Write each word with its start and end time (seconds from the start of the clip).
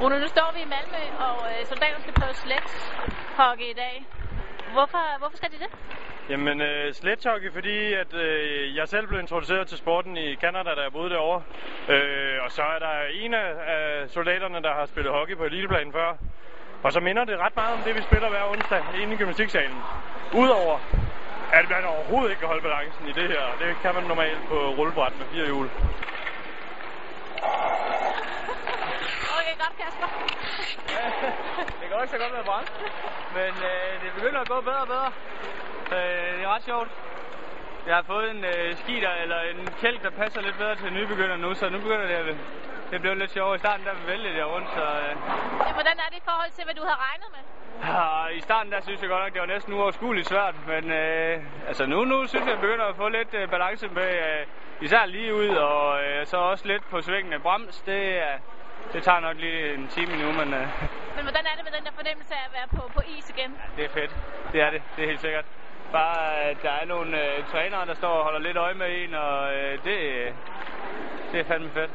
Rune, 0.00 0.20
nu 0.20 0.26
står 0.26 0.50
vi 0.56 0.60
i 0.60 0.68
Malmø, 0.74 1.02
og 1.28 1.36
øh, 1.50 1.66
soldaterne 1.66 2.02
skal 2.02 2.14
prøve 2.20 2.34
sledgehockey 2.34 3.68
i 3.74 3.76
dag. 3.84 3.94
Hvorfor, 4.72 5.18
hvorfor 5.18 5.36
skal 5.36 5.50
de 5.54 5.58
det? 5.64 5.70
Jamen, 6.30 6.60
øh, 6.60 6.92
sledgehockey, 6.94 7.50
fordi 7.52 7.92
at, 8.02 8.14
øh, 8.14 8.76
jeg 8.76 8.88
selv 8.88 9.06
blev 9.06 9.20
introduceret 9.20 9.66
til 9.68 9.78
sporten 9.78 10.16
i 10.16 10.36
Canada, 10.36 10.70
da 10.74 10.80
jeg 10.86 10.92
boede 10.92 11.10
derovre. 11.10 11.42
Øh, 11.94 12.36
og 12.44 12.50
så 12.50 12.62
er 12.62 12.78
der 12.78 12.94
en 13.24 13.34
af, 13.34 13.48
af 13.76 14.10
soldaterne, 14.10 14.62
der 14.62 14.72
har 14.78 14.86
spillet 14.86 15.12
hockey 15.12 15.36
på 15.36 15.44
eliteplanen 15.44 15.92
før. 15.92 16.10
Og 16.84 16.92
så 16.92 17.00
minder 17.00 17.24
det 17.24 17.38
ret 17.38 17.56
meget 17.56 17.72
om 17.78 17.82
det, 17.86 17.94
vi 17.94 18.02
spiller 18.02 18.28
hver 18.28 18.44
onsdag 18.52 18.82
inde 19.02 19.14
i 19.14 19.16
gymnastiksalen. 19.16 19.80
Udover 20.34 20.78
at 21.52 21.66
man 21.70 21.84
overhovedet 21.84 22.30
ikke 22.30 22.40
kan 22.40 22.48
holde 22.48 22.62
balancen 22.68 23.04
i 23.10 23.12
det 23.20 23.28
her. 23.34 23.44
Det 23.62 23.70
kan 23.82 23.94
man 23.94 24.04
normalt 24.12 24.42
på 24.48 24.58
rullebræt 24.78 25.12
med 25.18 25.26
fire 25.32 25.46
hjul. 25.46 25.68
Godt 29.64 29.74
Kasper. 29.82 30.08
det 31.80 31.86
kan 31.88 31.96
også 32.00 32.12
så 32.14 32.18
godt 32.24 32.32
være 32.32 32.44
brændt, 32.50 32.70
men 33.38 33.52
øh, 33.70 33.92
det 34.02 34.10
begynder 34.18 34.40
at 34.40 34.48
gå 34.48 34.60
bedre 34.60 34.82
og 34.86 34.90
bedre. 34.94 35.10
Øh, 35.96 36.28
det 36.36 36.44
er 36.44 36.54
ret 36.54 36.64
sjovt. 36.70 36.90
Jeg 37.86 37.94
har 37.96 38.02
fået 38.02 38.30
en 38.30 38.44
øh, 38.44 38.76
ski 38.76 38.94
der, 39.00 39.14
eller 39.24 39.40
en 39.40 39.68
kælk, 39.80 40.02
der 40.02 40.10
passer 40.10 40.40
lidt 40.40 40.58
bedre 40.58 40.76
til 40.76 40.92
nybegynder 40.92 41.36
nu, 41.36 41.54
så 41.54 41.68
nu 41.68 41.78
begynder 41.78 42.06
det 42.06 42.14
at 42.14 42.36
det 42.90 43.00
blev 43.00 43.14
lidt 43.14 43.30
sjovt. 43.30 43.56
I 43.56 43.58
starten 43.58 43.86
der 43.86 43.94
væltede 44.06 44.36
jeg 44.36 44.46
rundt, 44.46 44.68
så... 44.76 44.84
Øh... 45.04 45.12
Ja, 45.66 45.72
hvordan 45.78 45.96
er 46.04 46.08
det 46.12 46.18
i 46.22 46.26
forhold 46.30 46.50
til, 46.50 46.64
hvad 46.64 46.74
du 46.74 46.82
havde 46.82 47.00
regnet 47.08 47.28
med? 47.36 47.42
Ja, 47.92 48.36
I 48.38 48.40
starten 48.40 48.72
der 48.72 48.80
synes 48.80 49.00
jeg 49.00 49.08
godt 49.08 49.22
nok, 49.24 49.32
det 49.32 49.40
var 49.40 49.46
næsten 49.46 49.72
uoverskueligt 49.74 50.28
svært, 50.28 50.54
men 50.66 50.92
øh, 50.92 51.40
altså 51.68 51.86
nu, 51.86 52.04
nu 52.04 52.26
synes 52.26 52.44
jeg, 52.46 52.52
jeg 52.52 52.60
begynder 52.60 52.84
at 52.84 52.96
få 52.96 53.08
lidt 53.08 53.34
øh, 53.34 53.48
balance 53.50 53.88
med, 53.88 54.10
øh, 54.26 54.46
især 54.80 55.04
lige 55.06 55.34
ud, 55.34 55.48
og 55.48 56.04
øh, 56.04 56.26
så 56.26 56.36
også 56.36 56.66
lidt 56.66 56.84
på 56.90 57.00
svingene. 57.00 57.38
Brems, 57.38 57.80
det, 57.80 58.02
øh, 58.16 58.22
det 58.92 59.02
tager 59.02 59.20
nok 59.20 59.36
lige 59.36 59.74
en 59.74 59.88
time 59.88 60.12
nu, 60.22 60.32
men... 60.32 60.48
Øh, 60.54 60.66
men 61.16 61.22
hvordan 61.26 61.44
er 61.50 61.54
det 61.56 61.64
med 61.64 61.72
den 61.76 61.84
der 61.84 61.94
fornemmelse 62.00 62.34
af 62.34 62.44
at 62.48 62.52
være 62.58 62.68
på, 62.76 62.90
på 62.94 63.00
is 63.18 63.30
igen? 63.30 63.50
Ja, 63.60 63.66
det 63.76 63.84
er 63.84 63.92
fedt. 63.98 64.12
Det 64.52 64.60
er 64.60 64.70
det. 64.70 64.82
Det 64.96 65.04
er 65.04 65.08
helt 65.08 65.20
sikkert. 65.20 65.44
Bare, 65.92 66.34
at 66.50 66.56
der 66.62 66.70
er 66.70 66.84
nogle 66.84 67.10
øh, 67.24 67.44
trænere, 67.52 67.86
der 67.86 67.94
står 67.94 68.14
og 68.18 68.24
holder 68.24 68.38
lidt 68.38 68.56
øje 68.56 68.74
med 68.74 69.02
en, 69.02 69.14
og 69.14 69.54
øh, 69.54 69.72
det, 69.84 69.98
det 71.32 71.40
er 71.40 71.44
fandme 71.44 71.70
fedt. 71.70 71.90